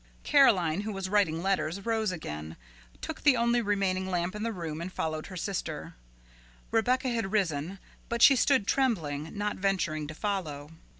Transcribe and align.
Caroline, 0.23 0.81
who 0.81 0.91
was 0.91 1.09
writing 1.09 1.43
letters, 1.43 1.85
rose 1.85 2.11
again, 2.11 2.57
took 3.01 3.21
the 3.21 3.37
only 3.37 3.61
remaining 3.61 4.07
lamp 4.07 4.33
in 4.33 4.41
the 4.41 4.51
room, 4.51 4.81
and 4.81 4.91
followed 4.91 5.27
her 5.27 5.37
sister. 5.37 5.93
Rebecca 6.71 7.09
had 7.09 7.31
risen, 7.31 7.77
but 8.09 8.23
she 8.23 8.35
stood 8.35 8.65
trembling, 8.65 9.37
not 9.37 9.57
venturing 9.57 10.07
to 10.07 10.15
follow. 10.15 10.71